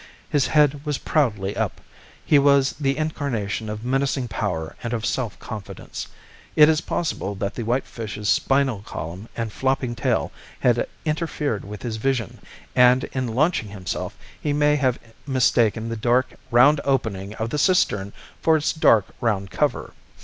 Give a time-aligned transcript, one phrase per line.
[0.31, 1.79] His head was proudly up;
[2.25, 6.07] he was the incarnation of menacing power and of self confidence.
[6.55, 11.83] It is possible that the white fish's spinal column and flopping tail had interfered with
[11.83, 12.39] his vision,
[12.75, 18.11] and in launching himself he may have mistaken the dark, round opening of the cistern
[18.41, 19.93] for its dark, round cover.